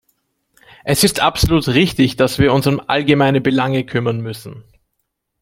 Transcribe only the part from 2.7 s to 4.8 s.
allgemeine Belange kümmern müssen.